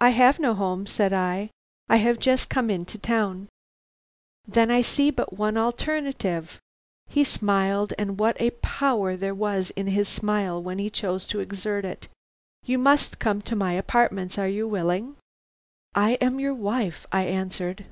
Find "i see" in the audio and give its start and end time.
4.70-5.10